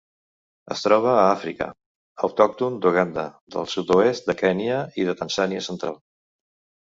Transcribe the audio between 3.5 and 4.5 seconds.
del sud-oest de